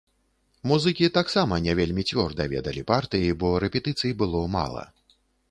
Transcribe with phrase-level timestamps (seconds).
[0.69, 4.83] Музыкі таксама не вельмі цвёрда ведалі партыі, бо рэпетыцый было мала.